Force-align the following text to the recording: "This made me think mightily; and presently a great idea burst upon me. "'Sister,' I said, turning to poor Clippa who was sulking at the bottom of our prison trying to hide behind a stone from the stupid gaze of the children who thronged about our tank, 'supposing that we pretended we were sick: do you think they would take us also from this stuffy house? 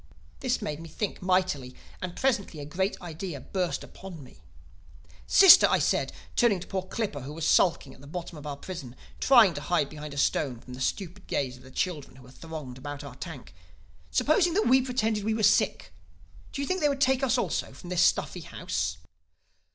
"This 0.39 0.63
made 0.63 0.79
me 0.79 0.89
think 0.89 1.21
mightily; 1.21 1.75
and 2.01 2.15
presently 2.15 2.59
a 2.59 2.65
great 2.65 2.99
idea 3.03 3.39
burst 3.39 3.83
upon 3.83 4.23
me. 4.23 4.39
"'Sister,' 5.27 5.67
I 5.69 5.77
said, 5.77 6.11
turning 6.35 6.59
to 6.59 6.65
poor 6.65 6.81
Clippa 6.81 7.21
who 7.21 7.33
was 7.33 7.45
sulking 7.47 7.93
at 7.93 8.01
the 8.01 8.07
bottom 8.07 8.35
of 8.35 8.47
our 8.47 8.57
prison 8.57 8.95
trying 9.19 9.53
to 9.53 9.61
hide 9.61 9.91
behind 9.91 10.15
a 10.15 10.17
stone 10.17 10.59
from 10.59 10.73
the 10.73 10.81
stupid 10.81 11.27
gaze 11.27 11.55
of 11.55 11.61
the 11.61 11.69
children 11.69 12.15
who 12.15 12.27
thronged 12.29 12.79
about 12.79 13.03
our 13.03 13.13
tank, 13.13 13.53
'supposing 14.09 14.55
that 14.55 14.65
we 14.65 14.81
pretended 14.81 15.23
we 15.23 15.35
were 15.35 15.43
sick: 15.43 15.93
do 16.51 16.63
you 16.63 16.67
think 16.67 16.81
they 16.81 16.89
would 16.89 16.99
take 16.99 17.21
us 17.21 17.37
also 17.37 17.71
from 17.71 17.91
this 17.91 18.01
stuffy 18.01 18.41
house? 18.41 18.97